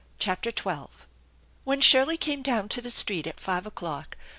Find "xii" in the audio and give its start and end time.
0.49-1.05